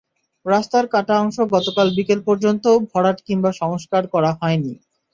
[0.45, 4.73] রাস্তার কাটা অংশ গতকাল বিকেল পর্যন্তও ভরাট কিংবা সংস্কার করা হয়নি।